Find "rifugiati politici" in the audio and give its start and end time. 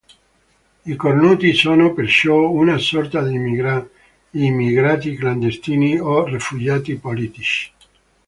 6.25-7.71